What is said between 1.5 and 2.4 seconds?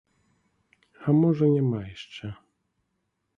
няма яшчэ.